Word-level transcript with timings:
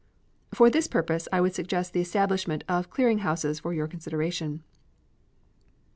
For 0.51 0.71
this 0.71 0.87
purpose 0.87 1.27
I 1.31 1.41
would 1.41 1.53
suggest 1.53 1.93
the 1.93 2.01
establishment 2.01 2.63
of 2.67 2.89
clearing 2.89 3.19
houses 3.19 3.59
for 3.59 3.71
your 3.71 3.87
consideration. 3.87 4.63